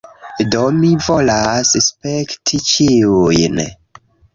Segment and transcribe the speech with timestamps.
[0.55, 3.67] Do, mi volas spekti ĉiujn